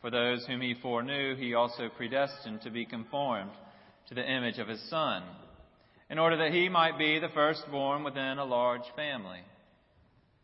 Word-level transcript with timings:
For 0.00 0.10
those 0.10 0.46
whom 0.46 0.60
he 0.60 0.74
foreknew, 0.74 1.36
he 1.36 1.54
also 1.54 1.88
predestined 1.88 2.62
to 2.62 2.70
be 2.70 2.86
conformed 2.86 3.50
to 4.08 4.14
the 4.14 4.28
image 4.28 4.58
of 4.58 4.68
his 4.68 4.80
Son, 4.88 5.22
in 6.08 6.18
order 6.18 6.38
that 6.38 6.52
he 6.52 6.68
might 6.68 6.98
be 6.98 7.18
the 7.18 7.28
firstborn 7.28 8.02
within 8.02 8.38
a 8.38 8.44
large 8.44 8.86
family. 8.96 9.40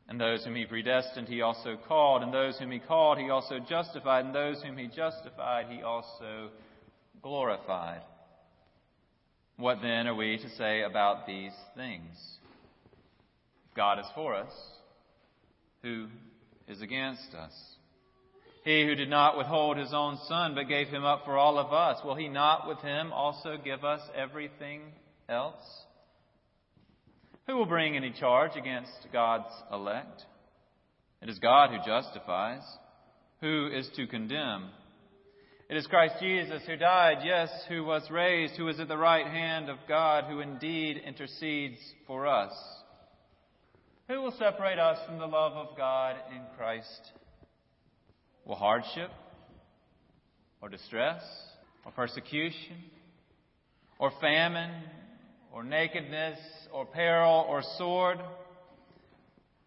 And 0.08 0.20
those 0.20 0.44
whom 0.44 0.54
he 0.54 0.64
predestined, 0.66 1.26
he 1.26 1.40
also 1.40 1.76
called. 1.88 2.22
And 2.22 2.32
those 2.32 2.56
whom 2.58 2.70
he 2.70 2.78
called, 2.78 3.18
he 3.18 3.30
also 3.30 3.58
justified. 3.58 4.24
And 4.24 4.34
those 4.34 4.62
whom 4.62 4.76
he 4.76 4.86
justified, 4.86 5.66
he 5.68 5.82
also 5.82 6.50
glorified. 7.22 8.02
What 9.56 9.78
then 9.82 10.06
are 10.06 10.14
we 10.14 10.38
to 10.38 10.50
say 10.50 10.82
about 10.82 11.26
these 11.26 11.50
things? 11.74 12.16
If 13.68 13.74
God 13.74 13.98
is 13.98 14.06
for 14.14 14.36
us, 14.36 14.52
who 15.82 16.06
is 16.68 16.82
against 16.82 17.34
us? 17.34 17.52
He 18.66 18.84
who 18.84 18.96
did 18.96 19.08
not 19.08 19.38
withhold 19.38 19.76
his 19.76 19.94
own 19.94 20.18
son, 20.26 20.56
but 20.56 20.66
gave 20.66 20.88
him 20.88 21.04
up 21.04 21.24
for 21.24 21.38
all 21.38 21.56
of 21.56 21.72
us, 21.72 22.04
will 22.04 22.16
he 22.16 22.26
not 22.26 22.66
with 22.66 22.80
him 22.80 23.12
also 23.12 23.56
give 23.56 23.84
us 23.84 24.00
everything 24.12 24.80
else? 25.28 25.62
Who 27.46 27.56
will 27.56 27.66
bring 27.66 27.96
any 27.96 28.10
charge 28.10 28.56
against 28.56 28.90
God's 29.12 29.54
elect? 29.72 30.24
It 31.22 31.28
is 31.28 31.38
God 31.38 31.70
who 31.70 31.86
justifies. 31.86 32.62
Who 33.40 33.68
is 33.72 33.88
to 33.94 34.08
condemn? 34.08 34.70
It 35.70 35.76
is 35.76 35.86
Christ 35.86 36.16
Jesus 36.18 36.62
who 36.66 36.76
died, 36.76 37.18
yes, 37.24 37.48
who 37.68 37.84
was 37.84 38.10
raised, 38.10 38.56
who 38.56 38.66
is 38.66 38.80
at 38.80 38.88
the 38.88 38.98
right 38.98 39.28
hand 39.28 39.68
of 39.68 39.78
God, 39.86 40.24
who 40.24 40.40
indeed 40.40 41.00
intercedes 41.06 41.78
for 42.08 42.26
us. 42.26 42.52
Who 44.08 44.22
will 44.22 44.34
separate 44.36 44.80
us 44.80 44.98
from 45.06 45.20
the 45.20 45.26
love 45.26 45.52
of 45.52 45.76
God 45.76 46.16
in 46.34 46.42
Christ? 46.58 47.12
Will 48.46 48.54
hardship, 48.54 49.10
or 50.62 50.68
distress, 50.68 51.20
or 51.84 51.90
persecution, 51.90 52.76
or 53.98 54.12
famine, 54.20 54.70
or 55.52 55.64
nakedness, 55.64 56.38
or 56.72 56.86
peril, 56.86 57.44
or 57.48 57.62
sword? 57.76 58.18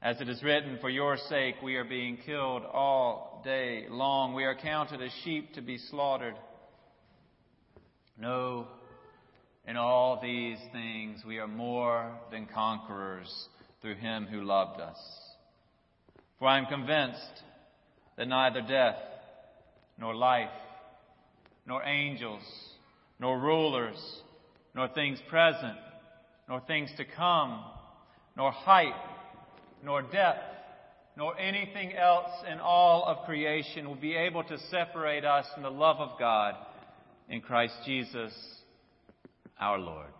As 0.01 0.21
it 0.21 0.29
is 0.29 0.41
written, 0.41 0.77
For 0.79 0.89
your 0.89 1.17
sake 1.27 1.55
we 1.61 1.75
are 1.75 1.83
being 1.83 2.19
killed 2.25 2.63
all 2.63 3.41
day 3.43 3.85
long. 3.89 4.33
We 4.33 4.45
are 4.45 4.55
counted 4.55 5.01
as 5.01 5.11
sheep 5.25 5.53
to 5.55 5.61
be 5.61 5.77
slaughtered. 5.77 6.35
No, 8.17 8.67
in 9.67 9.75
all 9.75 10.21
these 10.21 10.57
things 10.71 11.21
we 11.27 11.39
are 11.39 11.47
more 11.47 12.13
than 12.31 12.47
conquerors 12.53 13.47
through 13.81 13.95
him 13.95 14.25
who 14.25 14.41
loved 14.41 14.79
us. 14.79 14.97
For 16.39 16.47
I 16.47 16.59
am 16.59 16.65
convinced 16.67 17.43
that 18.19 18.27
neither 18.27 18.61
death, 18.61 18.97
nor 19.97 20.13
life, 20.13 20.49
nor 21.65 21.81
angels, 21.83 22.43
nor 23.17 23.39
rulers, 23.39 23.95
nor 24.75 24.89
things 24.89 25.19
present, 25.29 25.77
nor 26.49 26.59
things 26.59 26.89
to 26.97 27.05
come, 27.05 27.63
nor 28.35 28.51
height, 28.51 28.93
nor 29.85 30.01
depth, 30.01 30.43
nor 31.15 31.39
anything 31.39 31.93
else 31.93 32.29
in 32.51 32.59
all 32.59 33.05
of 33.05 33.25
creation 33.25 33.87
will 33.87 33.95
be 33.95 34.15
able 34.17 34.43
to 34.43 34.57
separate 34.69 35.23
us 35.23 35.45
from 35.53 35.63
the 35.63 35.71
love 35.71 36.01
of 36.01 36.19
God 36.19 36.55
in 37.29 37.39
Christ 37.39 37.73
Jesus 37.85 38.33
our 39.61 39.79
Lord. 39.79 40.11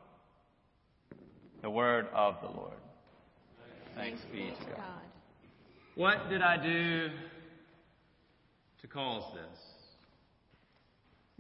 The 1.62 1.70
word 1.70 2.08
of 2.14 2.36
the 2.42 2.48
Lord. 2.48 2.78
Thanks 3.94 4.22
be 4.32 4.54
to 4.58 4.66
God. 4.72 5.02
What 5.96 6.30
did 6.30 6.42
I 6.42 6.56
do 6.64 7.10
to 8.82 8.88
cause 8.88 9.24
this? 9.34 9.60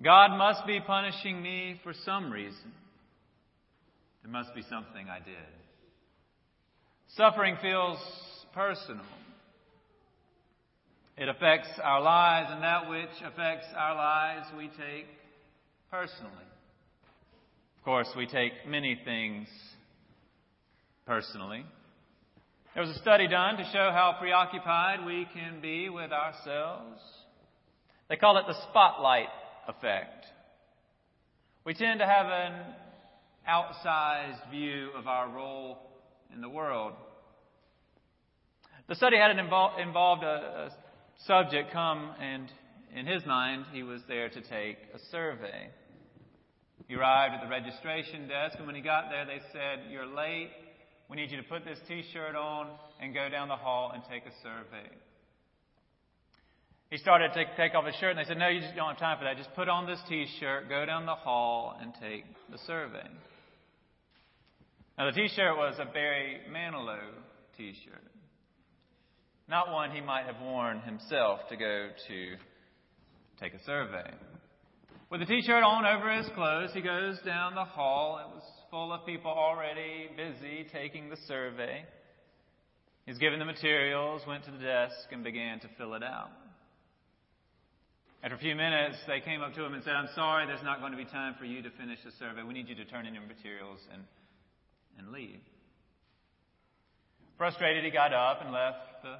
God 0.01 0.37
must 0.37 0.65
be 0.65 0.79
punishing 0.79 1.41
me 1.41 1.79
for 1.83 1.93
some 2.05 2.31
reason. 2.31 2.71
There 4.23 4.31
must 4.31 4.53
be 4.55 4.61
something 4.63 5.09
I 5.09 5.19
did. 5.19 5.35
Suffering 7.15 7.57
feels 7.61 7.99
personal. 8.53 9.05
It 11.17 11.27
affects 11.27 11.67
our 11.83 12.01
lives, 12.01 12.49
and 12.51 12.63
that 12.63 12.89
which 12.89 13.09
affects 13.25 13.65
our 13.75 13.95
lives 13.95 14.47
we 14.57 14.67
take 14.67 15.05
personally. 15.91 16.31
Of 17.77 17.83
course, 17.83 18.07
we 18.15 18.25
take 18.25 18.53
many 18.67 18.99
things 19.03 19.47
personally. 21.05 21.65
There 22.73 22.83
was 22.83 22.95
a 22.95 22.99
study 22.99 23.27
done 23.27 23.57
to 23.57 23.63
show 23.73 23.91
how 23.91 24.15
preoccupied 24.19 25.05
we 25.05 25.27
can 25.33 25.59
be 25.59 25.89
with 25.89 26.11
ourselves. 26.11 27.01
They 28.09 28.15
call 28.15 28.37
it 28.37 28.45
the 28.47 28.55
spotlight 28.69 29.29
effect. 29.67 30.25
We 31.63 31.75
tend 31.75 31.99
to 31.99 32.07
have 32.07 32.25
an 32.25 32.53
outsized 33.47 34.49
view 34.49 34.89
of 34.97 35.07
our 35.07 35.29
role 35.29 35.77
in 36.33 36.41
the 36.41 36.49
world. 36.49 36.93
The 38.87 38.95
study 38.95 39.17
had 39.17 39.37
involved, 39.37 39.79
involved 39.79 40.23
a, 40.23 40.27
a 40.27 40.69
subject 41.27 41.71
come, 41.71 42.11
and 42.19 42.51
in 42.95 43.05
his 43.05 43.23
mind, 43.25 43.65
he 43.71 43.83
was 43.83 44.01
there 44.07 44.29
to 44.29 44.41
take 44.41 44.77
a 44.95 44.99
survey. 45.11 45.69
He 46.87 46.95
arrived 46.95 47.35
at 47.35 47.43
the 47.43 47.49
registration 47.49 48.27
desk, 48.27 48.55
and 48.57 48.65
when 48.65 48.75
he 48.75 48.81
got 48.81 49.11
there, 49.11 49.25
they 49.25 49.41
said, 49.53 49.91
You're 49.91 50.07
late. 50.07 50.49
We 51.07 51.17
need 51.17 51.29
you 51.29 51.37
to 51.37 51.43
put 51.43 51.65
this 51.65 51.77
t 51.87 52.03
shirt 52.13 52.35
on 52.35 52.67
and 52.99 53.13
go 53.13 53.29
down 53.29 53.47
the 53.47 53.55
hall 53.55 53.91
and 53.93 54.01
take 54.09 54.23
a 54.25 54.33
survey. 54.41 54.89
He 56.89 56.97
started 56.97 57.33
to 57.33 57.45
take 57.55 57.75
off 57.75 57.85
his 57.85 57.95
shirt, 57.95 58.11
and 58.11 58.19
they 58.19 58.27
said, 58.27 58.37
No, 58.37 58.47
you 58.47 58.61
just 58.61 58.75
don't 58.75 58.89
have 58.89 58.97
time 58.97 59.17
for 59.19 59.25
that. 59.25 59.37
Just 59.37 59.53
put 59.55 59.69
on 59.69 59.85
this 59.85 59.99
t 60.09 60.25
shirt, 60.39 60.69
go 60.69 60.85
down 60.85 61.05
the 61.05 61.15
hall, 61.15 61.77
and 61.79 61.93
take 62.01 62.25
the 62.51 62.57
survey. 62.65 63.07
Now, 64.97 65.05
the 65.05 65.11
t 65.11 65.27
shirt 65.35 65.55
was 65.55 65.75
a 65.79 65.85
Barry 65.85 66.39
Manilow 66.51 67.13
t 67.57 67.73
shirt, 67.85 68.03
not 69.47 69.71
one 69.71 69.91
he 69.91 70.01
might 70.01 70.25
have 70.25 70.41
worn 70.41 70.79
himself 70.79 71.41
to 71.49 71.57
go 71.57 71.89
to 72.07 72.35
take 73.39 73.53
a 73.53 73.63
survey. 73.65 74.11
With 75.11 75.21
the 75.21 75.27
t 75.27 75.41
shirt 75.41 75.63
on 75.63 75.85
over 75.85 76.11
his 76.11 76.27
clothes, 76.33 76.71
he 76.73 76.81
goes 76.81 77.19
down 77.23 77.53
the 77.53 77.65
hall. 77.65 78.19
It 78.19 78.35
was 78.35 78.43
full 78.71 78.91
of 78.91 79.05
people 79.05 79.31
already 79.31 80.09
busy 80.17 80.67
taking 80.73 81.09
the 81.09 81.17
survey. 81.27 81.83
He's 83.05 83.19
given 83.19 83.37
the 83.37 83.45
materials, 83.45 84.23
went 84.27 84.43
to 84.45 84.51
the 84.51 84.57
desk, 84.57 84.95
and 85.11 85.23
began 85.23 85.59
to 85.59 85.67
fill 85.77 85.93
it 85.93 86.03
out. 86.03 86.29
After 88.21 88.35
a 88.35 88.39
few 88.39 88.55
minutes, 88.55 88.97
they 89.07 89.21
came 89.21 89.41
up 89.41 89.53
to 89.53 89.63
him 89.63 89.73
and 89.73 89.81
said, 89.83 89.93
I'm 89.93 90.09
sorry, 90.13 90.45
there's 90.45 90.63
not 90.63 90.81
going 90.81 90.91
to 90.91 90.97
be 90.97 91.05
time 91.05 91.35
for 91.39 91.45
you 91.45 91.61
to 91.61 91.69
finish 91.71 91.99
the 92.03 92.11
survey. 92.19 92.43
We 92.43 92.53
need 92.53 92.67
you 92.67 92.75
to 92.75 92.83
turn 92.83 93.05
in 93.05 93.13
your 93.13 93.23
materials 93.23 93.79
and, 93.93 94.03
and 94.97 95.13
leave. 95.13 95.39
Frustrated, 97.37 97.85
he 97.85 97.91
got 97.91 98.11
up 98.13 98.41
and 98.41 98.51
left 98.51 98.77
the 99.03 99.15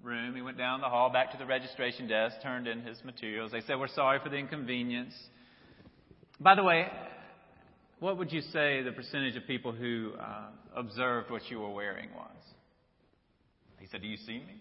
room. 0.00 0.36
He 0.36 0.42
went 0.42 0.58
down 0.58 0.80
the 0.80 0.88
hall 0.88 1.10
back 1.10 1.32
to 1.32 1.38
the 1.38 1.44
registration 1.46 2.06
desk, 2.06 2.36
turned 2.40 2.68
in 2.68 2.82
his 2.82 3.02
materials. 3.04 3.50
They 3.50 3.62
said, 3.62 3.80
We're 3.80 3.88
sorry 3.88 4.20
for 4.22 4.28
the 4.28 4.36
inconvenience. 4.36 5.14
By 6.38 6.54
the 6.54 6.62
way, 6.62 6.86
what 7.98 8.16
would 8.16 8.30
you 8.30 8.42
say 8.42 8.82
the 8.82 8.92
percentage 8.92 9.34
of 9.34 9.44
people 9.48 9.72
who 9.72 10.12
uh, 10.20 10.50
observed 10.76 11.32
what 11.32 11.50
you 11.50 11.58
were 11.58 11.72
wearing 11.72 12.10
was? 12.14 12.36
He 13.80 13.88
said, 13.88 14.02
Do 14.02 14.06
you 14.06 14.18
see 14.18 14.38
me? 14.38 14.60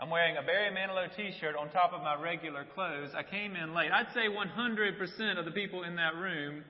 I'm 0.00 0.10
wearing 0.10 0.36
a 0.36 0.42
Barry 0.42 0.70
Manilow 0.70 1.14
t 1.16 1.32
shirt 1.40 1.56
on 1.56 1.70
top 1.70 1.92
of 1.92 2.02
my 2.02 2.20
regular 2.20 2.64
clothes. 2.74 3.10
I 3.16 3.24
came 3.24 3.56
in 3.56 3.74
late. 3.74 3.90
I'd 3.92 4.12
say 4.14 4.28
100% 4.28 5.38
of 5.38 5.44
the 5.44 5.50
people 5.50 5.82
in 5.82 5.96
that 5.96 6.14
room 6.14 6.64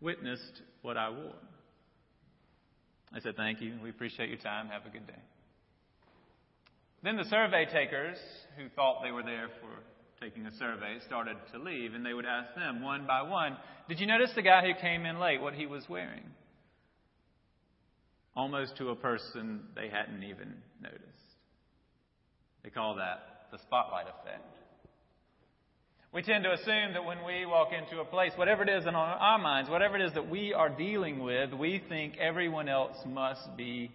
witnessed 0.00 0.62
what 0.80 0.96
I 0.96 1.10
wore. 1.10 1.34
I 3.12 3.20
said, 3.20 3.36
Thank 3.36 3.60
you. 3.60 3.74
We 3.82 3.90
appreciate 3.90 4.30
your 4.30 4.38
time. 4.38 4.68
Have 4.68 4.86
a 4.86 4.90
good 4.90 5.06
day. 5.06 5.20
Then 7.02 7.16
the 7.16 7.24
survey 7.24 7.66
takers, 7.66 8.16
who 8.56 8.70
thought 8.74 9.02
they 9.04 9.12
were 9.12 9.22
there 9.22 9.48
for 9.60 10.24
taking 10.24 10.46
a 10.46 10.52
survey, 10.56 10.98
started 11.06 11.36
to 11.52 11.58
leave, 11.58 11.92
and 11.92 12.04
they 12.04 12.14
would 12.14 12.24
ask 12.24 12.54
them 12.54 12.82
one 12.82 13.06
by 13.06 13.20
one, 13.20 13.58
Did 13.90 14.00
you 14.00 14.06
notice 14.06 14.30
the 14.34 14.42
guy 14.42 14.62
who 14.62 14.72
came 14.80 15.04
in 15.04 15.20
late, 15.20 15.42
what 15.42 15.52
he 15.52 15.66
was 15.66 15.84
wearing? 15.86 16.24
Almost 18.34 18.78
to 18.78 18.88
a 18.88 18.96
person 18.96 19.64
they 19.76 19.90
hadn't 19.90 20.22
even 20.22 20.54
noticed. 20.80 21.13
They 22.64 22.70
call 22.70 22.96
that 22.96 23.46
the 23.52 23.58
spotlight 23.58 24.06
effect. 24.06 24.42
We 26.12 26.22
tend 26.22 26.44
to 26.44 26.52
assume 26.52 26.94
that 26.94 27.04
when 27.04 27.24
we 27.24 27.44
walk 27.44 27.68
into 27.72 28.00
a 28.00 28.04
place, 28.04 28.32
whatever 28.36 28.62
it 28.62 28.68
is 28.68 28.86
in 28.86 28.94
our 28.94 29.38
minds, 29.38 29.68
whatever 29.68 29.96
it 29.96 30.02
is 30.02 30.14
that 30.14 30.30
we 30.30 30.54
are 30.54 30.68
dealing 30.68 31.22
with, 31.22 31.52
we 31.52 31.82
think 31.88 32.16
everyone 32.18 32.68
else 32.68 32.96
must 33.04 33.56
be 33.56 33.90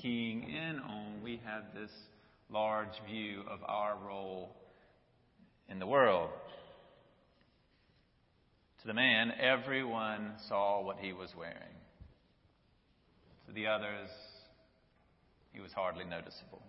keying 0.00 0.44
in 0.44 0.78
on. 0.80 1.22
We 1.22 1.40
have 1.44 1.62
this 1.74 1.90
large 2.50 3.00
view 3.08 3.42
of 3.50 3.60
our 3.66 3.96
role 4.06 4.54
in 5.68 5.78
the 5.78 5.86
world. 5.86 6.30
To 8.82 8.86
the 8.86 8.94
man, 8.94 9.32
everyone 9.40 10.32
saw 10.48 10.82
what 10.82 10.98
he 10.98 11.12
was 11.12 11.30
wearing. 11.36 11.56
To 13.46 13.52
the 13.52 13.68
others, 13.68 14.10
he 15.52 15.60
was 15.60 15.72
hardly 15.72 16.04
noticeable. 16.04 16.62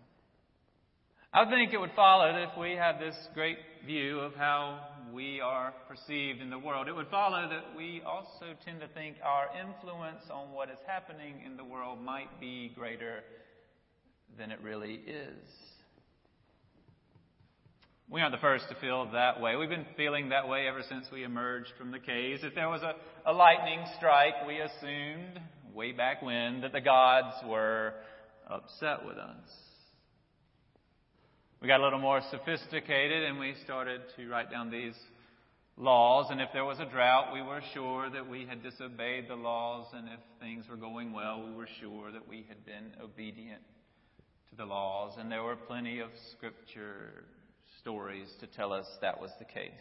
I 1.36 1.50
think 1.50 1.74
it 1.74 1.80
would 1.80 1.96
follow 1.96 2.32
that 2.32 2.44
if 2.44 2.60
we 2.60 2.74
have 2.74 3.00
this 3.00 3.16
great 3.34 3.58
view 3.88 4.20
of 4.20 4.36
how 4.36 4.80
we 5.12 5.42
are 5.42 5.74
perceived 5.88 6.42
in 6.42 6.52
the 6.52 6.60
world, 6.60 6.88
it 6.88 6.96
would 6.96 7.08
follow 7.08 7.50
that 7.50 7.76
we 7.76 8.04
also 8.06 8.54
tend 8.64 8.82
to 8.82 8.88
think 8.90 9.18
our 9.24 9.48
influence 9.60 10.22
on 10.32 10.52
what 10.52 10.70
is 10.70 10.78
happening 10.86 11.42
in 11.44 11.58
the 11.58 11.64
world 11.64 12.00
might 12.00 12.40
be 12.40 12.72
greater 12.76 13.24
than 14.38 14.52
it 14.52 14.60
really 14.62 14.94
is. 15.08 15.50
We 18.12 18.22
aren't 18.22 18.36
the 18.36 18.42
first 18.42 18.66
to 18.70 18.76
feel 18.76 19.12
that 19.14 19.42
way. 19.42 19.56
We've 19.56 19.68
been 19.68 19.88
feeling 19.98 20.30
that 20.30 20.48
way 20.48 20.68
ever 20.68 20.84
since 20.88 21.08
we 21.12 21.24
emerged 21.24 21.72
from 21.80 21.90
the 21.90 22.00
caves. 22.00 22.42
If 22.44 22.54
there 22.54 22.70
was 22.70 22.84
a, 22.84 22.94
a 23.26 23.34
lightning 23.34 23.80
strike, 23.98 24.36
we 24.46 24.60
assumed 24.60 25.40
way 25.74 25.94
back 25.94 26.22
when 26.22 26.62
that 26.62 26.74
the 26.74 26.82
gods 26.82 27.36
were 27.48 27.96
upset 28.48 29.04
with 29.04 29.18
us. 29.18 29.73
We 31.64 31.70
got 31.70 31.80
a 31.80 31.84
little 31.84 31.98
more 31.98 32.20
sophisticated 32.30 33.24
and 33.24 33.40
we 33.40 33.56
started 33.64 34.02
to 34.18 34.28
write 34.28 34.52
down 34.52 34.70
these 34.70 34.96
laws. 35.78 36.28
And 36.30 36.42
if 36.42 36.50
there 36.52 36.66
was 36.66 36.78
a 36.82 36.86
drought, 36.86 37.34
we 37.34 37.42
were 37.42 37.62
sure 37.74 38.10
that 38.10 38.28
we 38.28 38.46
had 38.46 38.62
disobeyed 38.62 39.30
the 39.30 39.36
laws. 39.36 39.88
And 39.94 40.10
if 40.10 40.20
things 40.42 40.66
were 40.70 40.76
going 40.76 41.14
well, 41.14 41.42
we 41.42 41.56
were 41.56 41.70
sure 41.80 42.12
that 42.12 42.28
we 42.28 42.46
had 42.50 42.66
been 42.66 42.92
obedient 43.02 43.62
to 44.50 44.58
the 44.58 44.66
laws. 44.66 45.14
And 45.18 45.32
there 45.32 45.42
were 45.42 45.56
plenty 45.56 46.02
of 46.02 46.10
scripture 46.34 47.24
stories 47.80 48.28
to 48.42 48.48
tell 48.48 48.74
us 48.74 48.86
that 49.00 49.22
was 49.22 49.32
the 49.40 49.46
case. 49.46 49.72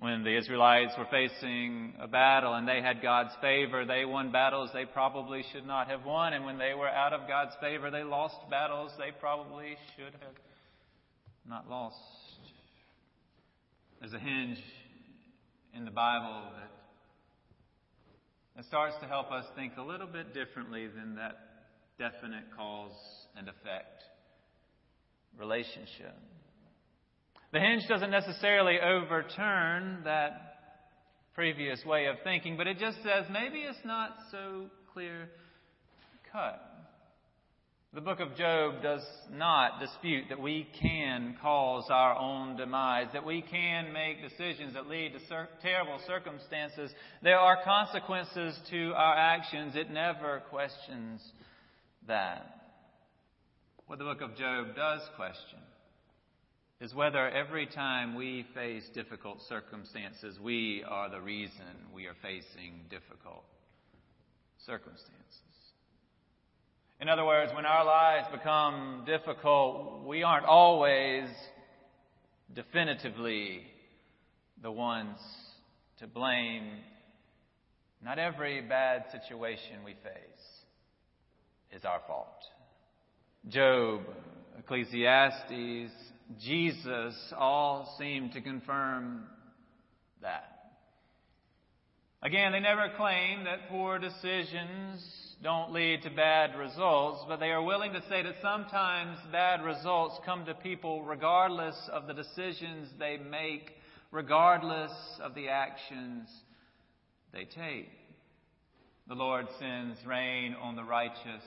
When 0.00 0.24
the 0.24 0.34
Israelites 0.34 0.94
were 0.96 1.06
facing 1.10 1.92
a 2.00 2.08
battle 2.08 2.54
and 2.54 2.66
they 2.66 2.80
had 2.80 3.02
God's 3.02 3.34
favor, 3.42 3.84
they 3.84 4.06
won 4.06 4.32
battles 4.32 4.70
they 4.72 4.86
probably 4.86 5.44
should 5.52 5.66
not 5.66 5.88
have 5.88 6.06
won. 6.06 6.32
And 6.32 6.46
when 6.46 6.56
they 6.56 6.72
were 6.72 6.88
out 6.88 7.12
of 7.12 7.28
God's 7.28 7.54
favor, 7.60 7.90
they 7.90 8.02
lost 8.02 8.36
battles 8.50 8.92
they 8.96 9.10
probably 9.20 9.76
should 9.96 10.14
have 10.14 10.36
not 11.46 11.68
lost. 11.68 11.98
There's 14.00 14.14
a 14.14 14.18
hinge 14.18 14.58
in 15.74 15.84
the 15.84 15.90
Bible 15.90 16.44
that, 18.56 18.64
starts 18.64 18.94
to 19.00 19.06
help 19.06 19.30
us 19.32 19.44
think 19.56 19.72
a 19.78 19.82
little 19.82 20.06
bit 20.06 20.34
differently 20.34 20.86
than 20.86 21.16
that 21.16 21.38
definite 21.98 22.44
cause 22.56 22.92
and 23.36 23.48
effect 23.48 24.02
relationship. 25.38 26.14
The 27.52 27.58
hinge 27.60 27.82
doesn't 27.88 28.10
necessarily 28.10 28.78
overturn 28.80 30.02
that 30.04 30.50
previous 31.34 31.84
way 31.84 32.06
of 32.06 32.16
thinking, 32.22 32.56
but 32.56 32.68
it 32.68 32.78
just 32.78 32.98
says 32.98 33.24
maybe 33.30 33.58
it's 33.60 33.84
not 33.84 34.10
so 34.30 34.66
clear 34.92 35.28
cut. 36.32 36.60
The 37.92 38.00
book 38.00 38.20
of 38.20 38.36
Job 38.36 38.82
does 38.84 39.04
not 39.32 39.80
dispute 39.80 40.26
that 40.28 40.40
we 40.40 40.68
can 40.80 41.36
cause 41.42 41.86
our 41.90 42.16
own 42.16 42.56
demise, 42.56 43.08
that 43.12 43.26
we 43.26 43.42
can 43.42 43.92
make 43.92 44.22
decisions 44.22 44.74
that 44.74 44.86
lead 44.86 45.12
to 45.14 45.48
terrible 45.60 45.98
circumstances. 46.06 46.92
There 47.20 47.38
are 47.38 47.64
consequences 47.64 48.56
to 48.70 48.92
our 48.94 49.16
actions. 49.16 49.74
It 49.74 49.90
never 49.90 50.40
questions 50.50 51.20
that. 52.06 52.60
What 53.88 53.98
the 53.98 54.04
book 54.04 54.20
of 54.20 54.36
Job 54.36 54.76
does 54.76 55.00
question 55.16 55.58
is 56.80 56.94
whether 56.94 57.28
every 57.28 57.66
time 57.66 58.14
we 58.14 58.46
face 58.54 58.88
difficult 58.94 59.42
circumstances, 59.48 60.38
we 60.42 60.82
are 60.88 61.10
the 61.10 61.20
reason 61.20 61.66
we 61.94 62.06
are 62.06 62.16
facing 62.22 62.80
difficult 62.88 63.44
circumstances. 64.64 65.10
In 67.00 67.08
other 67.08 67.24
words, 67.24 67.52
when 67.54 67.66
our 67.66 67.84
lives 67.84 68.28
become 68.32 69.04
difficult, 69.06 70.06
we 70.06 70.22
aren't 70.22 70.46
always 70.46 71.28
definitively 72.54 73.62
the 74.62 74.70
ones 74.70 75.18
to 75.98 76.06
blame. 76.06 76.64
Not 78.02 78.18
every 78.18 78.62
bad 78.62 79.04
situation 79.12 79.84
we 79.84 79.92
face 79.92 80.46
is 81.72 81.84
our 81.84 82.00
fault. 82.06 82.42
Job, 83.48 84.00
Ecclesiastes, 84.58 85.92
Jesus 86.38 87.14
all 87.36 87.96
seem 87.98 88.30
to 88.30 88.40
confirm 88.40 89.24
that. 90.22 90.60
Again, 92.22 92.52
they 92.52 92.60
never 92.60 92.90
claim 92.96 93.44
that 93.44 93.68
poor 93.70 93.98
decisions 93.98 95.02
don't 95.42 95.72
lead 95.72 96.02
to 96.02 96.10
bad 96.10 96.58
results, 96.58 97.24
but 97.26 97.40
they 97.40 97.50
are 97.50 97.62
willing 97.62 97.94
to 97.94 98.02
say 98.10 98.22
that 98.22 98.34
sometimes 98.42 99.18
bad 99.32 99.64
results 99.64 100.20
come 100.26 100.44
to 100.44 100.54
people 100.54 101.02
regardless 101.02 101.76
of 101.90 102.06
the 102.06 102.12
decisions 102.12 102.88
they 102.98 103.16
make, 103.16 103.72
regardless 104.12 104.92
of 105.22 105.34
the 105.34 105.48
actions 105.48 106.28
they 107.32 107.46
take. 107.46 107.88
The 109.08 109.14
Lord 109.14 109.46
sends 109.58 109.98
rain 110.04 110.54
on 110.60 110.76
the 110.76 110.84
righteous 110.84 111.42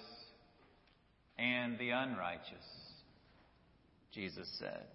and 1.38 1.78
the 1.78 1.92
unrighteous. 1.92 2.83
Jesus 4.14 4.48
said. 4.60 4.86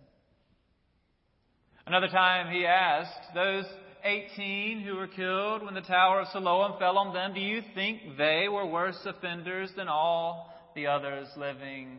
Another 1.87 2.09
time 2.09 2.53
he 2.55 2.67
asked 2.67 3.35
those 3.35 3.65
18 4.05 4.81
who 4.81 4.97
were 4.97 5.09
killed 5.09 5.65
when 5.65 5.75
the 5.75 5.81
Tower 5.81 6.21
of 6.21 6.29
Siloam 6.29 6.79
fell 6.79 6.99
on 6.99 7.13
them, 7.13 7.35
do 7.35 7.41
you 7.41 7.63
think 7.75 8.17
they 8.17 8.47
were 8.49 8.67
worse 8.67 8.99
offenders 9.05 9.71
than 9.77 9.89
all 9.89 10.55
the 10.75 10.87
others 10.87 11.27
living 11.37 11.99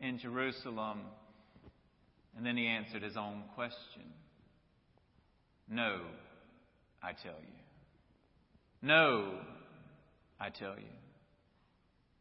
in 0.00 0.18
Jerusalem? 0.18 1.00
And 2.36 2.44
then 2.44 2.56
he 2.56 2.66
answered 2.66 3.02
his 3.02 3.16
own 3.16 3.42
question. 3.54 4.02
No, 5.68 6.00
I 7.02 7.12
tell 7.12 7.32
you. 7.32 7.58
No, 8.80 9.34
I 10.40 10.50
tell 10.50 10.74
you. 10.76 10.97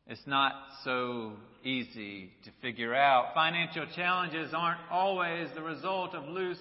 It's 0.09 0.25
not 0.25 0.53
so 0.85 1.33
easy 1.65 2.31
to 2.45 2.51
figure 2.61 2.95
out. 2.95 3.33
Financial 3.33 3.85
challenges 3.93 4.53
aren't 4.55 4.79
always 4.89 5.49
the 5.53 5.61
result 5.61 6.15
of 6.15 6.23
loose 6.29 6.57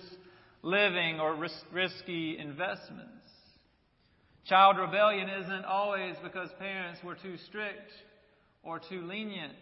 living 0.62 1.20
or 1.20 1.36
risky 1.72 2.38
investments. 2.38 3.12
Child 4.46 4.78
rebellion 4.78 5.28
isn't 5.28 5.64
always 5.64 6.16
because 6.24 6.48
parents 6.58 7.00
were 7.04 7.14
too 7.14 7.36
strict 7.48 7.92
or 8.64 8.80
too 8.80 9.02
lenient. 9.02 9.54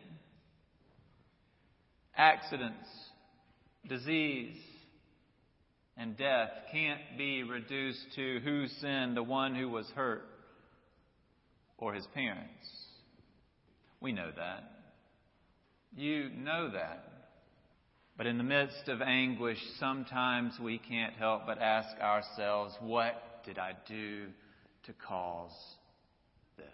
Accidents, 2.16 2.88
disease, 3.86 4.56
and 5.98 6.16
death 6.16 6.50
can't 6.72 7.00
be 7.18 7.42
reduced 7.42 8.14
to 8.16 8.40
who 8.40 8.66
sinned, 8.80 9.14
the 9.14 9.22
one 9.22 9.54
who 9.54 9.68
was 9.68 9.86
hurt 9.94 10.24
or 11.76 11.92
his 11.92 12.06
parents. 12.14 12.50
We 14.04 14.12
know 14.12 14.30
that. 14.37 14.70
You 15.96 16.28
know 16.28 16.68
that. 16.68 17.08
But 18.18 18.26
in 18.26 18.37
the 18.37 18.44
midst 18.44 18.87
of 18.88 19.00
anguish, 19.00 19.56
sometimes 19.80 20.61
we 20.62 20.76
can't 20.76 21.14
help 21.14 21.46
but 21.46 21.58
ask 21.58 21.99
ourselves, 22.02 22.75
what 22.80 23.42
did 23.46 23.58
I 23.58 23.73
do 23.88 24.26
to 24.84 24.92
cause 25.08 25.56
this? 26.58 26.66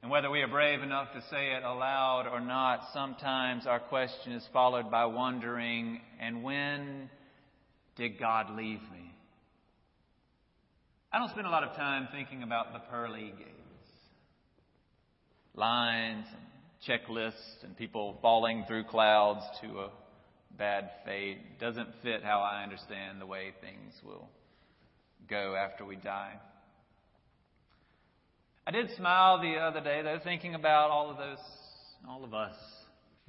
And 0.00 0.10
whether 0.10 0.30
we 0.30 0.40
are 0.40 0.48
brave 0.48 0.80
enough 0.80 1.12
to 1.12 1.20
say 1.28 1.52
it 1.52 1.62
aloud 1.62 2.26
or 2.26 2.40
not, 2.40 2.88
sometimes 2.94 3.66
our 3.66 3.80
question 3.80 4.32
is 4.32 4.48
followed 4.50 4.90
by 4.90 5.04
wondering, 5.04 6.00
and 6.18 6.42
when 6.42 7.10
did 7.96 8.18
God 8.18 8.56
leave 8.56 8.80
me? 8.80 9.12
I 11.12 11.18
don't 11.18 11.30
spend 11.32 11.46
a 11.46 11.50
lot 11.50 11.64
of 11.64 11.76
time 11.76 12.08
thinking 12.12 12.42
about 12.42 12.72
the 12.72 12.78
pearly 12.78 13.34
gates 13.36 13.57
lines 15.58 16.24
and 16.32 16.42
checklists 16.86 17.64
and 17.64 17.76
people 17.76 18.16
falling 18.22 18.64
through 18.68 18.84
clouds 18.84 19.44
to 19.60 19.80
a 19.80 19.90
bad 20.56 20.90
fate 21.04 21.58
doesn't 21.60 21.88
fit 22.02 22.22
how 22.22 22.40
I 22.40 22.62
understand 22.62 23.20
the 23.20 23.26
way 23.26 23.52
things 23.60 23.92
will 24.04 24.28
go 25.28 25.56
after 25.56 25.84
we 25.84 25.96
die. 25.96 26.34
I 28.66 28.70
did 28.70 28.90
smile 28.96 29.40
the 29.40 29.56
other 29.56 29.80
day 29.80 30.02
though, 30.02 30.20
thinking 30.22 30.54
about 30.54 30.90
all 30.90 31.10
of 31.10 31.16
those, 31.16 31.38
all 32.08 32.22
of 32.22 32.34
us 32.34 32.54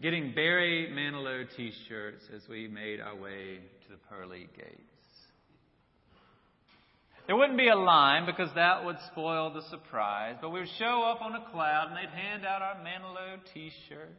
getting 0.01 0.33
Barry 0.33 0.89
Manilow 0.93 1.45
t 1.57 1.71
shirts 1.87 2.23
as 2.35 2.41
we 2.47 2.67
made 2.67 3.01
our 3.01 3.15
way 3.15 3.59
to 3.85 3.91
the 3.91 3.97
pearly 4.09 4.47
gates. 4.55 4.98
There 7.29 7.35
wouldn't 7.35 7.59
be 7.59 7.67
a 7.67 7.75
line 7.75 8.25
because 8.25 8.49
that 8.55 8.83
would 8.83 8.97
spoil 9.11 9.53
the 9.53 9.61
surprise, 9.69 10.37
but 10.41 10.49
we 10.49 10.61
would 10.61 10.69
show 10.79 11.03
up 11.03 11.21
on 11.21 11.35
a 11.35 11.45
cloud 11.51 11.89
and 11.89 11.95
they'd 11.95 12.09
hand 12.09 12.43
out 12.43 12.63
our 12.63 12.73
Manilow 12.77 13.37
t 13.53 13.71
shirt. 13.87 14.15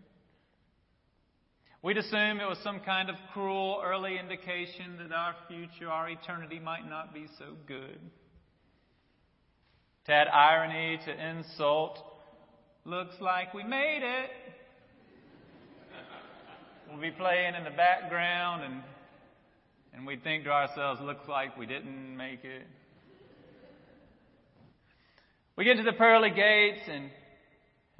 We'd 1.83 1.97
assume 1.97 2.39
it 2.39 2.49
was 2.49 2.59
some 2.63 2.79
kind 2.79 3.11
of 3.11 3.17
cruel 3.33 3.83
early 3.85 4.17
indication 4.17 4.97
that 4.99 5.13
our 5.13 5.35
future, 5.49 5.91
our 5.91 6.09
eternity 6.09 6.61
might 6.61 6.89
not 6.89 7.13
be 7.13 7.27
so 7.37 7.47
good. 7.67 7.99
To 10.07 10.13
add 10.13 10.29
irony 10.29 11.01
to 11.05 11.31
insult, 11.31 11.99
looks 12.85 13.17
like 13.21 13.53
we 13.53 13.65
made 13.65 14.03
it. 14.05 14.31
We'll 16.89 17.01
be 17.01 17.11
playing 17.11 17.57
in 17.57 17.65
the 17.65 17.77
background 17.77 18.63
and 18.63 18.83
and 19.93 20.07
we 20.07 20.17
think 20.17 20.45
to 20.45 20.51
ourselves, 20.51 21.01
looks 21.01 21.27
like 21.29 21.59
we 21.59 21.67
didn't 21.67 22.17
make 22.17 22.45
it. 22.45 22.63
We 25.57 25.65
get 25.65 25.77
to 25.77 25.83
the 25.83 25.93
pearly 25.93 26.31
gates 26.31 26.81
and 26.89 27.11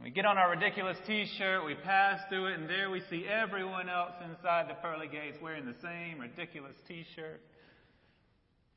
we 0.03 0.11
get 0.11 0.25
on 0.25 0.39
our 0.39 0.51
ridiculous 0.51 0.97
t 1.07 1.27
shirt, 1.37 1.65
we 1.65 1.75
pass 1.75 2.21
through 2.31 2.47
it, 2.47 2.59
and 2.59 2.71
there 2.71 2.89
we 2.89 3.03
see 3.11 3.27
everyone 3.27 3.91
else 3.91 4.13
inside 4.25 4.71
the 4.71 4.75
pearly 4.75 5.09
gates 5.09 5.37
wearing 5.43 5.67
the 5.67 5.75
same 5.83 6.19
ridiculous 6.19 6.75
t 6.89 7.05
shirt, 7.15 7.43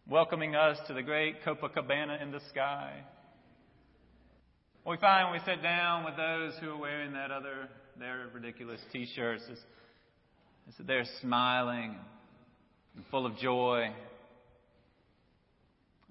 welcoming 0.06 0.54
us 0.56 0.78
to 0.88 0.94
the 0.94 1.02
great 1.02 1.42
Copacabana 1.46 2.22
in 2.22 2.32
the 2.32 2.42
sky. 2.50 3.04
We 4.86 4.98
find 4.98 5.32
when 5.32 5.40
we 5.40 5.46
sit 5.46 5.64
down 5.64 6.04
with 6.04 6.18
those 6.18 6.56
who 6.60 6.72
are 6.72 6.78
wearing 6.78 7.14
that 7.14 7.32
other, 7.32 7.70
their 7.98 8.28
ridiculous 8.34 8.82
t 8.92 9.08
shirts 9.16 9.44
they're 10.80 11.06
smiling 11.22 11.96
and 12.96 13.06
full 13.12 13.26
of 13.26 13.38
joy. 13.38 13.92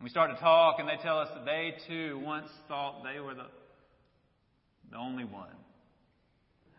We 0.02 0.08
start 0.08 0.30
to 0.34 0.40
talk, 0.40 0.80
and 0.80 0.88
they 0.88 1.00
tell 1.00 1.18
us 1.18 1.28
that 1.34 1.44
they 1.44 1.74
too 1.86 2.20
once 2.24 2.48
thought 2.66 3.02
they 3.04 3.20
were 3.20 3.34
the 3.34 3.46
the 4.90 4.98
only 4.98 5.24
one. 5.24 5.54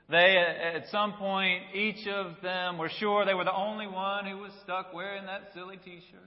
They, 0.09 0.35
at 0.75 0.89
some 0.91 1.13
point, 1.13 1.63
each 1.73 2.05
of 2.07 2.35
them 2.43 2.77
were 2.77 2.89
sure 2.99 3.25
they 3.25 3.33
were 3.33 3.45
the 3.45 3.55
only 3.55 3.87
one 3.87 4.25
who 4.25 4.37
was 4.37 4.51
stuck 4.63 4.93
wearing 4.93 5.25
that 5.25 5.51
silly 5.53 5.77
t 5.77 6.01
shirt. 6.11 6.21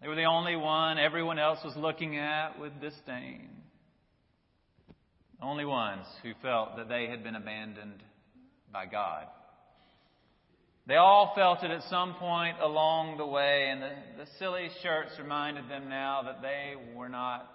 They 0.00 0.08
were 0.08 0.14
the 0.14 0.24
only 0.24 0.56
one 0.56 0.98
everyone 0.98 1.38
else 1.38 1.58
was 1.64 1.76
looking 1.76 2.16
at 2.16 2.58
with 2.58 2.80
disdain. 2.80 3.50
Only 5.42 5.64
ones 5.64 6.06
who 6.22 6.32
felt 6.40 6.76
that 6.76 6.88
they 6.88 7.08
had 7.08 7.24
been 7.24 7.34
abandoned 7.34 8.02
by 8.72 8.86
God. 8.86 9.26
They 10.86 10.96
all 10.96 11.32
felt 11.36 11.62
it 11.62 11.70
at 11.70 11.82
some 11.88 12.14
point 12.14 12.56
along 12.60 13.16
the 13.16 13.26
way, 13.26 13.68
and 13.70 13.80
the, 13.80 13.90
the 14.18 14.30
silly 14.38 14.68
shirts 14.82 15.12
reminded 15.18 15.68
them 15.68 15.88
now 15.88 16.22
that 16.24 16.42
they 16.42 16.74
were 16.94 17.08
not 17.08 17.48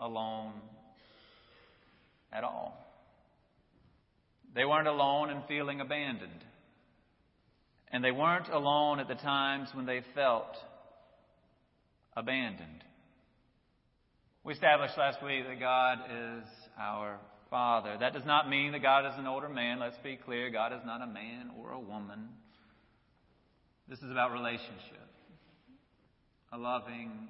alone 0.00 0.54
at 2.32 2.44
all. 2.44 2.86
They 4.54 4.64
weren't 4.64 4.88
alone 4.88 5.30
in 5.30 5.42
feeling 5.46 5.80
abandoned. 5.80 6.44
And 7.92 8.02
they 8.02 8.10
weren't 8.10 8.48
alone 8.48 8.98
at 8.98 9.08
the 9.08 9.14
times 9.14 9.68
when 9.74 9.86
they 9.86 10.02
felt 10.14 10.56
abandoned. 12.16 12.84
We 14.42 14.54
established 14.54 14.96
last 14.96 15.22
week 15.22 15.44
that 15.46 15.60
God 15.60 15.98
is 16.10 16.44
our 16.80 17.18
Father. 17.50 17.96
That 17.98 18.12
does 18.12 18.24
not 18.26 18.48
mean 18.48 18.72
that 18.72 18.82
God 18.82 19.06
is 19.06 19.12
an 19.16 19.26
older 19.26 19.48
man. 19.48 19.78
Let's 19.80 19.98
be 20.02 20.16
clear. 20.16 20.50
God 20.50 20.72
is 20.72 20.80
not 20.84 21.02
a 21.02 21.06
man 21.06 21.50
or 21.58 21.72
a 21.72 21.80
woman. 21.80 22.28
This 23.88 23.98
is 24.00 24.10
about 24.10 24.32
relationship. 24.32 25.08
A 26.52 26.58
loving 26.58 27.28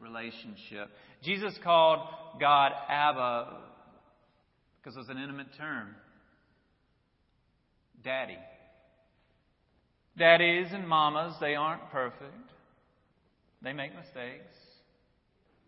relationship. 0.00 0.90
Jesus 1.22 1.58
called 1.62 2.00
God 2.40 2.72
Abba 2.88 3.58
because 4.78 4.96
it 4.96 4.98
was 5.00 5.08
an 5.08 5.18
intimate 5.18 5.48
term. 5.56 5.94
Daddy. 8.04 8.38
Daddies 10.16 10.68
and 10.72 10.86
mamas, 10.86 11.34
they 11.40 11.54
aren't 11.54 11.90
perfect. 11.90 12.50
They 13.62 13.72
make 13.72 13.94
mistakes. 13.94 14.54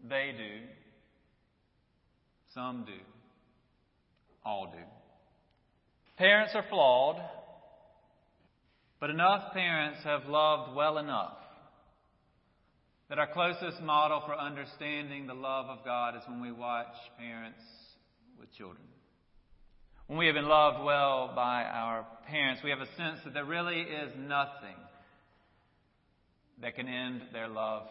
They 0.08 0.32
do. 0.36 0.66
Some 2.54 2.84
do. 2.84 2.92
All 4.44 4.66
do. 4.72 4.82
Parents 6.16 6.52
are 6.54 6.64
flawed, 6.68 7.16
but 8.98 9.10
enough 9.10 9.52
parents 9.52 9.98
have 10.04 10.26
loved 10.26 10.74
well 10.74 10.98
enough 10.98 11.36
that 13.10 13.18
our 13.18 13.26
closest 13.26 13.82
model 13.82 14.22
for 14.24 14.38
understanding 14.38 15.26
the 15.26 15.34
love 15.34 15.66
of 15.66 15.84
God 15.84 16.14
is 16.14 16.22
when 16.28 16.40
we 16.40 16.52
watch 16.52 16.94
parents 17.18 17.60
with 18.38 18.54
children. 18.56 18.86
When 20.06 20.18
we 20.18 20.26
have 20.26 20.36
been 20.36 20.48
loved 20.48 20.84
well 20.84 21.32
by 21.34 21.64
our 21.64 22.06
parents, 22.28 22.62
we 22.62 22.70
have 22.70 22.80
a 22.80 22.96
sense 22.96 23.18
that 23.24 23.34
there 23.34 23.44
really 23.44 23.80
is 23.80 24.12
nothing 24.16 24.76
that 26.62 26.76
can 26.76 26.86
end 26.86 27.22
their 27.32 27.48
love 27.48 27.88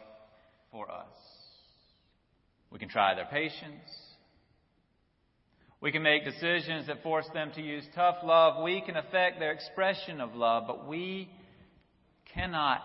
for 0.71 0.89
us. 0.89 1.05
We 2.71 2.79
can 2.79 2.89
try 2.89 3.13
their 3.13 3.25
patience. 3.25 3.89
We 5.81 5.91
can 5.91 6.03
make 6.03 6.25
decisions 6.25 6.87
that 6.87 7.03
force 7.03 7.27
them 7.33 7.51
to 7.55 7.61
use 7.61 7.85
tough 7.95 8.17
love. 8.23 8.61
We 8.63 8.81
can 8.81 8.97
affect 8.97 9.39
their 9.39 9.51
expression 9.51 10.19
of 10.19 10.35
love, 10.35 10.63
but 10.67 10.87
we 10.87 11.29
cannot 12.33 12.83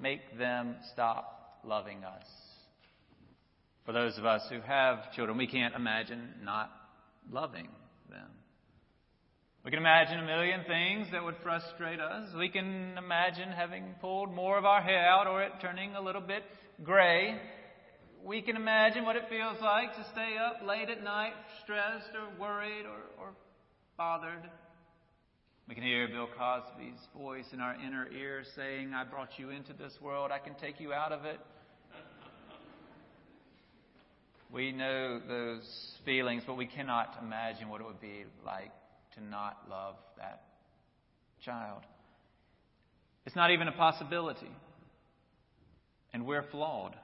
make 0.00 0.38
them 0.38 0.76
stop 0.92 1.60
loving 1.64 2.02
us. 2.02 2.26
For 3.86 3.92
those 3.92 4.18
of 4.18 4.24
us 4.24 4.42
who 4.50 4.60
have 4.60 5.12
children, 5.14 5.38
we 5.38 5.46
can't 5.46 5.74
imagine 5.74 6.34
not 6.42 6.70
loving 7.30 7.68
them. 8.10 8.28
We 9.64 9.70
can 9.70 9.78
imagine 9.78 10.18
a 10.18 10.26
million 10.26 10.64
things 10.66 11.06
that 11.12 11.22
would 11.22 11.36
frustrate 11.42 12.00
us. 12.00 12.28
We 12.36 12.48
can 12.48 12.96
imagine 12.98 13.50
having 13.50 13.94
pulled 14.00 14.34
more 14.34 14.58
of 14.58 14.64
our 14.64 14.82
hair 14.82 15.08
out 15.08 15.28
or 15.28 15.42
it 15.42 15.52
turning 15.60 15.94
a 15.94 16.02
little 16.02 16.20
bit 16.20 16.42
gray. 16.82 17.36
We 18.24 18.40
can 18.40 18.54
imagine 18.54 19.04
what 19.04 19.16
it 19.16 19.24
feels 19.28 19.56
like 19.60 19.96
to 19.96 20.04
stay 20.12 20.36
up 20.38 20.66
late 20.66 20.88
at 20.88 21.02
night, 21.02 21.32
stressed 21.64 22.10
or 22.14 22.40
worried 22.40 22.86
or, 22.86 23.24
or 23.24 23.30
bothered. 23.96 24.48
We 25.68 25.74
can 25.74 25.82
hear 25.82 26.06
Bill 26.06 26.28
Cosby's 26.38 27.00
voice 27.16 27.46
in 27.52 27.60
our 27.60 27.74
inner 27.74 28.08
ear 28.12 28.44
saying, 28.54 28.94
I 28.94 29.04
brought 29.04 29.30
you 29.38 29.50
into 29.50 29.72
this 29.72 29.92
world, 30.00 30.30
I 30.30 30.38
can 30.38 30.54
take 30.54 30.78
you 30.80 30.92
out 30.92 31.12
of 31.12 31.24
it. 31.24 31.40
We 34.52 34.70
know 34.70 35.18
those 35.26 35.96
feelings, 36.04 36.42
but 36.46 36.58
we 36.58 36.66
cannot 36.66 37.16
imagine 37.22 37.70
what 37.70 37.80
it 37.80 37.86
would 37.86 38.02
be 38.02 38.24
like 38.44 38.70
to 39.14 39.24
not 39.24 39.56
love 39.70 39.94
that 40.18 40.42
child. 41.42 41.80
It's 43.24 43.34
not 43.34 43.50
even 43.50 43.68
a 43.68 43.72
possibility. 43.72 44.50
And 46.12 46.26
we're 46.26 46.44
flawed. 46.50 46.94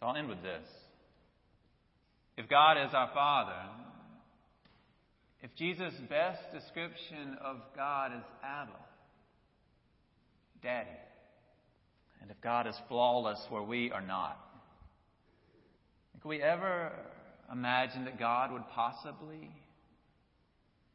So 0.00 0.06
I'll 0.06 0.16
end 0.16 0.28
with 0.28 0.42
this. 0.42 0.66
If 2.38 2.48
God 2.48 2.78
is 2.78 2.88
our 2.94 3.10
Father, 3.12 3.68
if 5.42 5.54
Jesus' 5.56 5.92
best 6.08 6.40
description 6.54 7.36
of 7.44 7.56
God 7.76 8.12
is 8.16 8.24
Abba, 8.42 8.72
Daddy, 10.62 10.88
and 12.22 12.30
if 12.30 12.40
God 12.40 12.66
is 12.66 12.74
flawless 12.88 13.38
where 13.50 13.62
we 13.62 13.90
are 13.90 14.00
not, 14.00 14.38
could 16.22 16.28
we 16.28 16.42
ever 16.42 16.92
imagine 17.52 18.06
that 18.06 18.18
God 18.18 18.52
would 18.52 18.68
possibly 18.74 19.50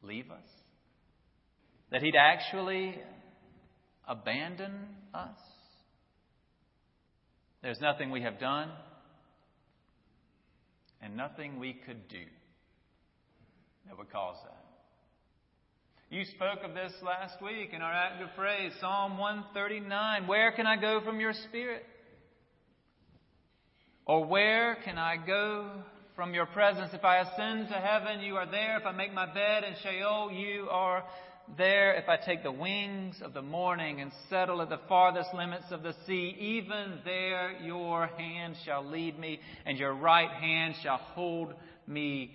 leave 0.01 0.31
us? 0.31 0.47
That 1.91 2.01
He'd 2.01 2.15
actually 2.15 2.95
abandon 4.07 4.73
us? 5.13 5.37
There's 7.61 7.79
nothing 7.81 8.09
we 8.09 8.23
have 8.23 8.39
done 8.39 8.69
and 11.01 11.15
nothing 11.15 11.59
we 11.59 11.73
could 11.73 12.07
do 12.07 12.23
that 13.87 13.97
would 13.97 14.11
cause 14.11 14.37
that. 14.43 14.61
You 16.09 16.23
spoke 16.25 16.59
of 16.63 16.73
this 16.73 16.93
last 17.03 17.41
week 17.41 17.73
in 17.73 17.81
our 17.81 17.91
active 17.91 18.29
phrase, 18.35 18.71
Psalm 18.79 19.17
139. 19.17 20.27
Where 20.27 20.51
can 20.51 20.67
I 20.67 20.77
go 20.79 21.01
from 21.03 21.19
your 21.19 21.33
spirit? 21.49 21.83
Or 24.05 24.23
where 24.23 24.77
can 24.85 24.97
I 24.97 25.17
go 25.17 25.71
from 26.15 26.33
your 26.33 26.45
presence. 26.45 26.91
If 26.93 27.03
I 27.03 27.17
ascend 27.17 27.67
to 27.67 27.73
heaven, 27.73 28.21
you 28.21 28.35
are 28.35 28.49
there. 28.49 28.77
If 28.77 28.85
I 28.85 28.91
make 28.93 29.13
my 29.13 29.31
bed 29.31 29.63
in 29.63 29.75
Sheol, 29.83 30.31
you 30.31 30.67
are 30.71 31.03
there. 31.57 31.93
If 31.95 32.09
I 32.09 32.17
take 32.17 32.43
the 32.43 32.51
wings 32.51 33.15
of 33.21 33.33
the 33.33 33.41
morning 33.41 34.01
and 34.01 34.11
settle 34.29 34.61
at 34.61 34.69
the 34.69 34.79
farthest 34.87 35.33
limits 35.33 35.65
of 35.71 35.83
the 35.83 35.93
sea, 36.05 36.35
even 36.39 36.99
there 37.03 37.51
your 37.63 38.07
hand 38.07 38.55
shall 38.65 38.85
lead 38.85 39.17
me, 39.17 39.39
and 39.65 39.77
your 39.77 39.93
right 39.93 40.29
hand 40.29 40.75
shall 40.83 40.97
hold 40.97 41.53
me 41.87 42.33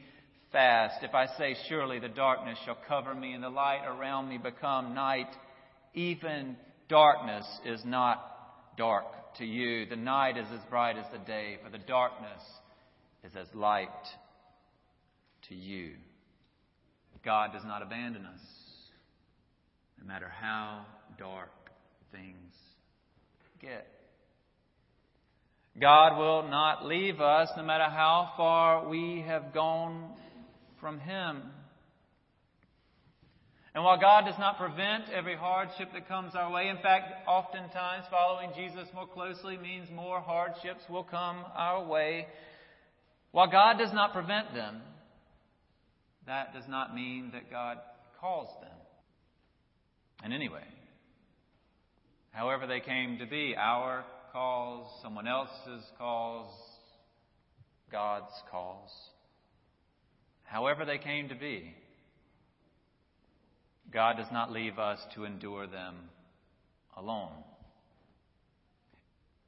fast, 0.52 1.02
if 1.02 1.14
I 1.14 1.26
say, 1.38 1.56
Surely 1.68 1.98
the 1.98 2.08
darkness 2.08 2.58
shall 2.64 2.78
cover 2.88 3.14
me 3.14 3.32
and 3.32 3.42
the 3.42 3.48
light 3.50 3.84
around 3.86 4.28
me 4.28 4.38
become 4.38 4.94
night, 4.94 5.28
even 5.94 6.56
darkness 6.88 7.46
is 7.64 7.80
not 7.84 8.76
dark 8.76 9.04
to 9.38 9.44
you. 9.44 9.86
The 9.86 9.96
night 9.96 10.36
is 10.36 10.46
as 10.52 10.60
bright 10.68 10.96
as 10.96 11.06
the 11.12 11.18
day, 11.18 11.58
for 11.62 11.70
the 11.70 11.78
darkness 11.78 12.42
is 13.24 13.32
as 13.36 13.46
light 13.54 13.88
to 15.48 15.54
you. 15.54 15.92
God 17.24 17.52
does 17.52 17.64
not 17.64 17.82
abandon 17.82 18.24
us, 18.24 18.40
no 20.00 20.06
matter 20.06 20.28
how 20.28 20.86
dark 21.18 21.50
things 22.12 22.52
get. 23.60 23.86
God 25.78 26.18
will 26.18 26.48
not 26.48 26.84
leave 26.84 27.20
us 27.20 27.48
no 27.56 27.62
matter 27.62 27.84
how 27.84 28.32
far 28.36 28.88
we 28.88 29.24
have 29.26 29.54
gone 29.54 30.12
from 30.80 30.98
Him. 30.98 31.42
And 33.72 33.84
while 33.84 34.00
God 34.00 34.24
does 34.24 34.38
not 34.38 34.58
prevent 34.58 35.04
every 35.14 35.36
hardship 35.36 35.90
that 35.92 36.08
comes 36.08 36.34
our 36.34 36.50
way, 36.50 36.68
in 36.68 36.78
fact, 36.78 37.28
oftentimes 37.28 38.04
following 38.10 38.50
Jesus 38.56 38.88
more 38.92 39.06
closely 39.06 39.56
means 39.56 39.88
more 39.90 40.20
hardships 40.20 40.82
will 40.88 41.04
come 41.04 41.44
our 41.54 41.86
way. 41.86 42.26
While 43.30 43.48
God 43.48 43.78
does 43.78 43.92
not 43.92 44.12
prevent 44.12 44.52
them, 44.54 44.80
that 46.26 46.52
does 46.52 46.68
not 46.68 46.94
mean 46.94 47.30
that 47.32 47.48
God 47.48 47.78
calls 48.20 48.48
them. 48.60 48.79
And 50.22 50.32
anyway, 50.32 50.64
however 52.32 52.66
they 52.66 52.80
came 52.80 53.18
to 53.18 53.26
be, 53.26 53.54
our 53.56 54.04
calls, 54.32 54.88
someone 55.02 55.26
else's 55.26 55.84
calls, 55.98 56.52
God's 57.90 58.32
calls, 58.50 58.90
however 60.44 60.84
they 60.84 60.98
came 60.98 61.28
to 61.28 61.34
be, 61.34 61.74
God 63.92 64.16
does 64.16 64.30
not 64.30 64.52
leave 64.52 64.78
us 64.78 65.00
to 65.14 65.24
endure 65.24 65.66
them 65.66 65.96
alone. 66.96 67.32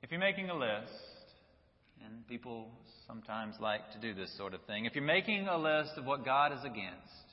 If 0.02 0.10
you're 0.10 0.18
making 0.18 0.50
a 0.50 0.54
list, 0.54 0.92
and 2.04 2.26
people 2.26 2.68
sometimes 3.06 3.54
like 3.60 3.92
to 3.92 4.00
do 4.00 4.14
this 4.14 4.36
sort 4.36 4.54
of 4.54 4.60
thing, 4.62 4.84
if 4.84 4.94
you're 4.94 5.04
making 5.04 5.46
a 5.46 5.56
list 5.56 5.92
of 5.96 6.04
what 6.04 6.24
God 6.24 6.52
is 6.52 6.64
against, 6.64 7.31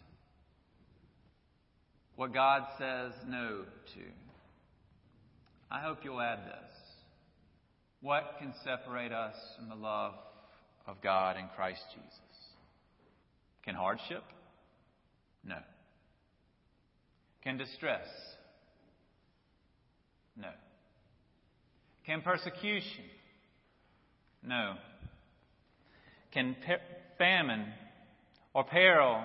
what 2.19 2.33
God 2.33 2.63
says 2.77 3.13
no 3.29 3.61
to, 3.93 4.01
I 5.71 5.79
hope 5.79 5.99
you'll 6.03 6.19
add 6.19 6.39
this. 6.39 6.71
What 8.01 8.35
can 8.39 8.53
separate 8.61 9.13
us 9.13 9.35
from 9.57 9.69
the 9.69 9.75
love 9.75 10.15
of 10.85 11.01
God 11.01 11.37
in 11.37 11.45
Christ 11.55 11.79
Jesus? 11.93 12.19
Can 13.63 13.73
hardship? 13.73 14.23
No. 15.45 15.59
Can 17.41 17.57
distress? 17.57 18.05
No. 20.35 20.49
Can 22.05 22.21
persecution? 22.21 23.05
No. 24.43 24.73
Can 26.33 26.57
famine 27.17 27.67
or 28.53 28.65
peril 28.65 29.23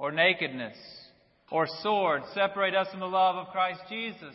or 0.00 0.10
nakedness 0.10 0.76
or 1.50 1.66
sword 1.82 2.22
separate 2.34 2.74
us 2.74 2.88
from 2.90 3.00
the 3.00 3.06
love 3.06 3.36
of 3.36 3.48
Christ 3.48 3.80
Jesus? 3.88 4.34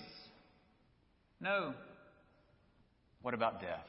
No. 1.40 1.74
What 3.22 3.34
about 3.34 3.62
death? 3.62 3.86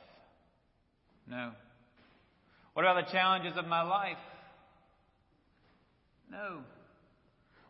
No. 1.29 1.53
What 2.75 2.85
about 2.85 3.07
the 3.07 3.13
challenges 3.13 3.55
of 3.57 3.67
my 3.67 3.83
life? 3.83 4.17
No. 6.31 6.59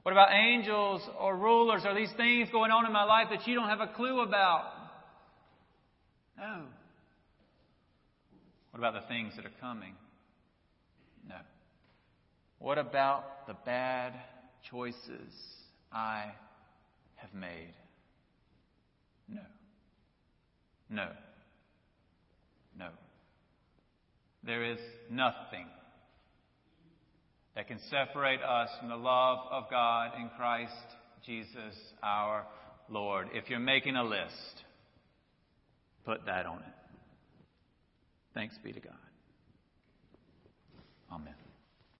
What 0.02 0.12
about 0.12 0.28
angels 0.32 1.02
or 1.18 1.36
rulers 1.36 1.82
or 1.84 1.94
these 1.94 2.12
things 2.16 2.48
going 2.52 2.70
on 2.70 2.86
in 2.86 2.92
my 2.92 3.04
life 3.04 3.26
that 3.30 3.46
you 3.46 3.54
don't 3.54 3.68
have 3.68 3.80
a 3.80 3.88
clue 3.88 4.20
about? 4.20 4.64
No. 6.38 6.62
What 8.70 8.78
about 8.78 9.02
the 9.02 9.09
things 9.09 9.33
that 9.37 9.46
are 9.46 9.61
coming? 9.61 9.94
No. 11.28 11.37
What 12.59 12.78
about 12.78 13.46
the 13.46 13.54
bad 13.64 14.12
choices 14.71 15.33
I 15.92 16.33
have 17.16 17.35
made? 17.35 17.75
No. 19.29 19.42
No. 20.90 21.09
No. 22.79 22.88
There 24.45 24.64
is 24.64 24.79
nothing 25.11 25.66
that 27.55 27.66
can 27.69 27.81
separate 27.90 28.40
us 28.42 28.69
from 28.79 28.90
the 28.90 28.97
love 28.97 29.38
of 29.51 29.64
God 29.71 30.12
in 30.21 30.31
Christ 30.37 30.73
Jesus 31.25 31.75
our 32.03 32.47
Lord. 32.88 33.29
If 33.33 33.51
you're 33.51 33.59
making 33.59 33.97
a 33.97 34.05
list, 34.05 34.62
put 36.05 36.27
that 36.27 36.47
on 36.47 36.59
it. 36.59 36.75
Thanks 38.35 38.57
be 38.62 38.73
to 38.73 38.81
God. 38.81 38.92
Amen. 41.11 41.45